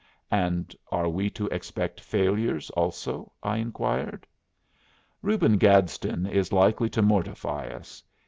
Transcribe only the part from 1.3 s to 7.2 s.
expect failures also?" I inquired. "Reuben Gadsden is likely to